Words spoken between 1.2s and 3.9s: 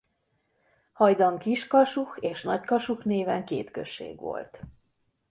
Kis-Kasuh és Nagy-Kasuh néven két